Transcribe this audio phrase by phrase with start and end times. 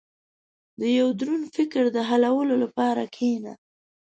[0.79, 3.53] •د یو دروند فکر د حلولو لپاره کښېنه.